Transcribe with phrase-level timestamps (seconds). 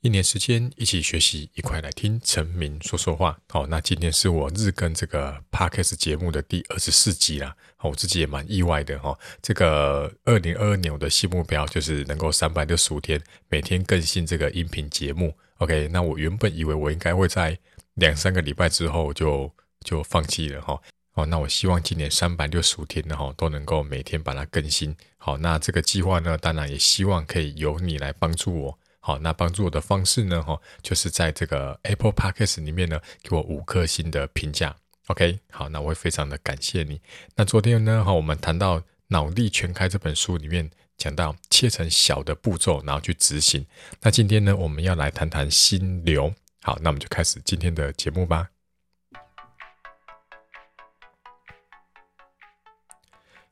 [0.00, 3.36] 一年时间一起学习，一块来听陈明说说话。
[3.48, 7.56] 好，那今天是我日更这个 Podcast 节目的第二十四集啦。
[7.82, 9.18] 我自己也蛮意外的哈。
[9.42, 15.36] 这个二零二二年我的新目标就是能够三百六十五天每天更新这个音频节目。
[15.56, 17.58] OK，那我原本以为我应该会在
[17.94, 20.80] 两三个礼拜之后就就放弃了哈。
[21.14, 24.94] 哦，那我希望今年三百六十五天呢哈都能够每天把它更新。
[25.16, 28.78] 好，那这个计划呢，当然也希望可以由你来帮助我。
[29.08, 30.42] 好，那帮助我的方式呢？
[30.42, 34.76] 哈，就是在这个 Apple Podcast 里面呢，给我五颗星的评价。
[35.06, 37.00] OK，好，那我会非常的感谢你。
[37.34, 40.68] 那昨天呢，哈，我们谈到《脑力全开》这本书里面
[40.98, 43.64] 讲到切成小的步骤，然后去执行。
[44.02, 46.30] 那今天呢，我们要来谈谈心流。
[46.60, 48.57] 好，那我们就开始今天的节目吧。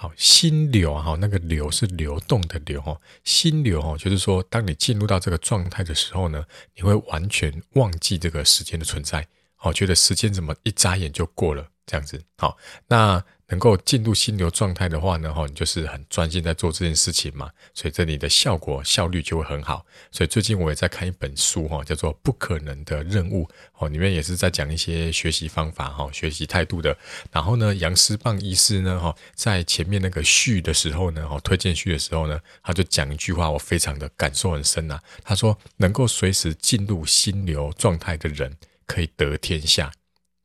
[0.00, 6.42] 好，心流啊，哈，那个流是流动的流哈，心流哈，就是说，当你进入到这个状态的时候呢，
[6.74, 12.56] 你会完全忘记这个时间的存在，哦，觉得时间怎么一眨眼就过了，这样子，好，
[12.88, 13.22] 那。
[13.50, 19.84] 能够进入心流状态的话呢，哈，你就是很专心在做这件事情嘛，所以这里的效果效率就会很好。
[20.12, 23.44] 所以最近我也在看一本书，哈，叫做《不可能的任务》，
[23.78, 26.96] 哦，里面也是在讲一些学习方法，哈，学习态度的。
[27.32, 35.00] 然后呢，杨思棒医师呢，哈，在前面那个序的时候呢，哈，推荐序的时候呢，他就讲一句话，我非常的感受很深呐。
[35.24, 38.56] 他说，能够随时进入心流状态的人，
[38.86, 39.90] 可以得天下，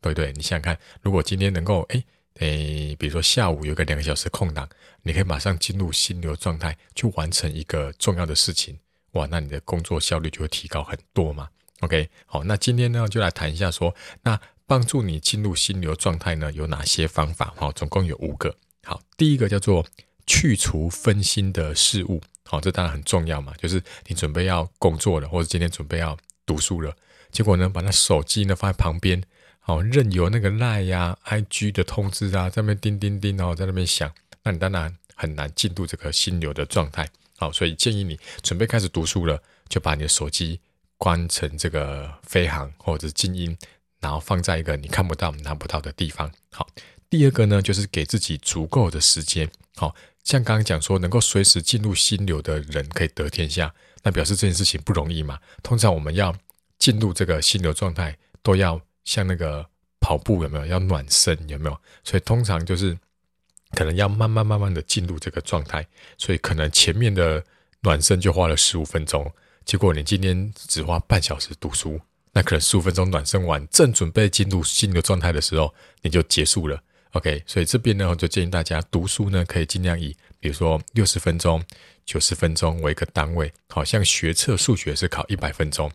[0.02, 0.34] 对不对？
[0.34, 2.04] 你想想看，如果今天能够，诶
[2.40, 4.68] 诶，比如说下午有个两个小时空档，
[5.04, 8.78] 你可以马上进入心流状态，去完成一个重要的事情，
[9.12, 11.48] 哇，那你的工作效率就会提高很多嘛。
[11.80, 17.54] OK，好，那今天呢就来谈一下说，那帮助你进入心流状态呢有哪些方法？
[17.56, 18.58] 好，总共有五个。
[18.84, 19.86] 好，第一个叫做
[20.28, 26.94] 去除分心的事物，好，这当然很重要嘛，就是你准备要工作了，或者今天准备要读书了，
[27.32, 29.24] 结果呢把那手机呢放在旁边。
[29.68, 34.14] 好，任由那个赖呀、IG 的通知啊，在那边叮叮叮哦，在那边响，
[34.44, 37.10] 那你当然很难进入这个心流的状态。
[37.36, 40.60] 好，所以建议你准备开始读书了，就把你的手机
[41.00, 43.58] 关成这个飞行或者静音，
[44.00, 46.32] 然后放在一个你看不到、拿不到的地方。
[46.52, 46.68] 好，
[47.10, 49.50] 第二个呢，就是给自己足够的时间。
[49.78, 53.74] 好，像刚刚讲说，能够随时进入心流的人可以得天下，
[54.04, 55.40] 那表示这件事情不容易嘛。
[55.64, 56.36] 通常我们要
[56.78, 58.80] 进入这个心流状态，都要。
[59.06, 59.66] 像那个
[60.02, 61.82] 跑步有没有要暖身有没有？
[62.04, 62.98] 所以通常就是
[63.72, 67.44] 可能要慢慢慢慢的进入这个状态，所以可能前面的
[67.82, 69.32] 暖身就花了十五分钟，
[69.64, 72.00] 结果你今天只花半小时读书，
[72.34, 76.82] 那可能十五分钟暖身完，正准备进入新的状态的时候，你就结束了。
[77.12, 81.64] OK，所以这边呢，我就建议大家读书呢，可以尽量以比如说六十分钟、
[82.06, 85.90] 九十分钟为一个单位，好像学测数学是考一百分钟。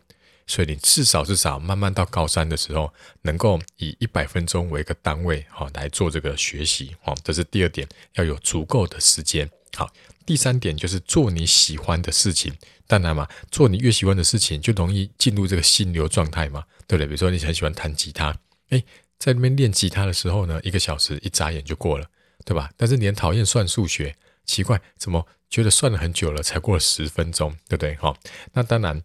[0.51, 9.49] 所以你至少至少慢慢到高三的时候，能够以一百分钟为一个单位，哈来做这个学习，好，这是第二点，要有足够的时间。
[9.77, 9.89] 好，
[10.25, 12.53] 第三点就是做你喜欢的事情。
[12.85, 17.07] 当然嘛，做你越喜欢的事情，就容易进入这个心流状态嘛，对不对？
[17.07, 18.35] 比如说你很喜欢弹吉他，
[18.71, 18.83] 诶，
[19.17, 22.05] 在那边练吉他的时候呢，一个小时一眨眼就过了，
[22.43, 22.69] 对吧？
[22.75, 27.95] 但是你很讨厌算数学，奇怪，怎么觉得算了很久了，才过了十分钟，对不对？
[27.95, 28.13] 哈，
[28.51, 29.01] 那当然。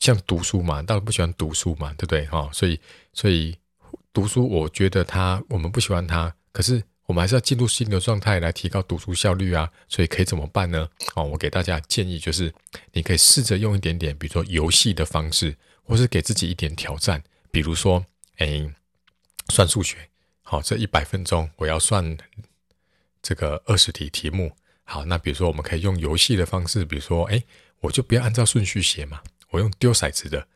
[0.00, 2.26] 像读书嘛，大家不喜欢读书嘛，对不对？
[2.26, 2.78] 哈，所以
[3.12, 3.56] 所以
[4.12, 9.70] 读书，我觉得他我们不喜欢他，可是我们还是要进入心流状态来提高读书效率啊。
[9.88, 10.88] 所以可以怎么办呢？
[11.14, 12.52] 哦，我给大家建议就是，
[12.92, 18.04] 你可以试着用一点点，比如说游戏的方式，或是给自己一点挑战，比如说，
[18.36, 18.70] 哎，
[19.48, 20.08] 算数学，
[20.42, 22.16] 好，这一百分钟我要算
[23.22, 24.52] 这个二十题题目。
[24.84, 27.42] 好，那比如说我们可以用游戏的方式，比如说，哎，
[27.80, 29.22] 我就不要按照顺序写嘛。
[29.54, 30.48] 我用丢骰子的，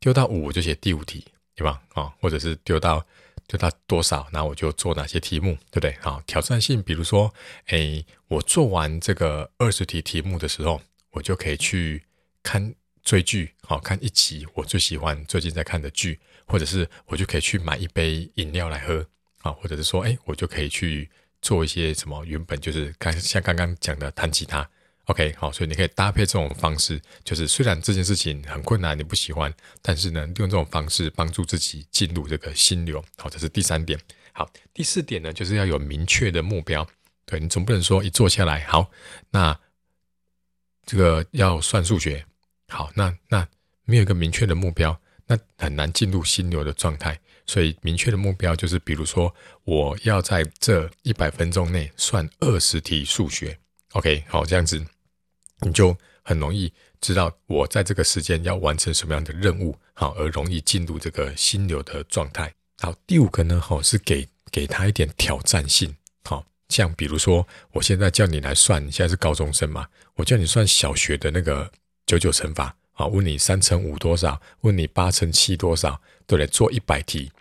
[0.00, 1.22] 丢到五我就写第五题，
[1.54, 1.82] 对吧？
[1.92, 3.06] 啊，或者是丢到
[3.46, 5.94] 丢到多少，那我就做哪些题目，对不对？
[6.00, 7.34] 好，挑战性，比如说，
[7.66, 10.80] 诶，我做完这个二十题题目的时候，
[11.10, 12.02] 我就可以去
[12.42, 19.06] 看追剧，好，看一集我最喜欢最近在看的剧，或者是我就可以去买一杯饮料来喝，
[19.42, 21.10] 啊，或者是说，诶，我就可以去
[21.42, 24.66] 做一些什么，原本就是刚像刚刚讲的弹吉他。
[25.06, 33.02] OK，好，所以你可以搭配这种方式，就是虽然这件事情很困难，你不喜欢，但是呢，用这种方式帮助自己进入这个心流。
[33.16, 33.98] 好，这是第三点。
[34.32, 36.86] 好，第四点呢，就是要有明确的目标。
[37.24, 38.90] 对，你总不能说一坐下来，好，
[39.30, 39.56] 那
[40.84, 42.26] 这个要算数学，
[42.68, 43.46] 好，那那
[43.84, 47.20] 没有一个明确的目标，那很难进入心流的状态。
[47.46, 49.32] 所以明确的目标就是，比如说
[49.62, 53.56] 我要在这一百分钟内算二十题数学。
[53.92, 54.84] OK，好，这样子。
[55.60, 62.52] 你就很容易知道我在这个时间要完成什么样的任务，好，而容易进入这个心流的状态。
[62.78, 69.86] 好，第五个呢，好，是给给他一点挑战性，好，像比如说，我现在叫你来算，你现在是高中生嘛，
[70.16, 71.70] 我叫你算小学的那个
[72.04, 76.46] 九九乘法，好，问你三乘五多少，问你八乘七多少，对不对？
[76.48, 77.32] 做一百题。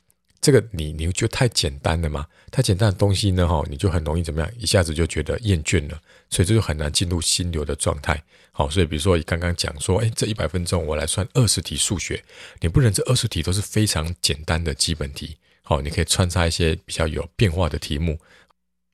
[0.45, 2.27] 这个你你觉得太简单了吗？
[2.51, 4.47] 太简单的东西呢，哈，你就很容易怎么样？
[4.59, 5.99] 一下子就觉得厌倦了，
[6.29, 8.21] 所以这就很难进入心流的状态。
[8.51, 12.23] 好，所以比如说你刚刚讲说，哎，这一百分钟我来算二十题数学，
[12.61, 15.35] 你不能这二十题都是非常简单的基本题。
[15.63, 18.19] 好，你可以穿插一些比较有变化的题目。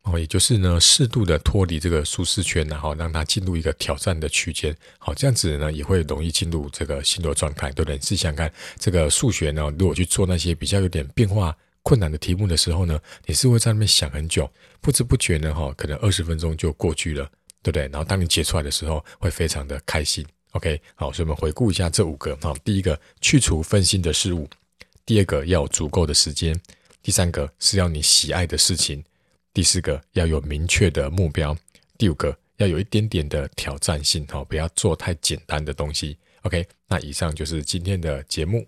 [0.03, 4.75] 哦，也就是呢，适度的脱离这个舒适圈，然后让它进入一个挑战的区间。
[4.97, 7.99] 好，这样子呢，也会容易进入这个心流状态，对不对？
[8.01, 14.51] 试想看，这个数学呢，如果去做那些比较有点变化困难的题目的时候呢，你是会在那边想很久，
[14.81, 17.23] 不知不觉呢，哈，可能二十分钟就过去了，
[17.61, 17.83] 对不对？
[17.83, 20.25] 然后当你解出来的时候，会非常的开心。
[20.53, 22.35] OK，好，所以我们回顾一下这五个。
[22.41, 24.45] 好，第一个，去除分心的事物；
[25.05, 26.53] 第二个，要有足够的时间；
[27.03, 29.03] 第三个，是要你喜爱的事情。
[29.53, 31.55] 第四个要有明确的目标，
[31.97, 36.17] 第五个要有一点点的挑战性，哈，不要做太简单的东西。
[36.43, 38.65] OK，那以上就是今天的节目。